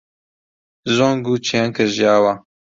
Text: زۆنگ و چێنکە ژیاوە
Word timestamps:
زۆنگ 0.95 1.25
و 1.31 1.35
چێنکە 1.47 1.85
ژیاوە 1.95 2.33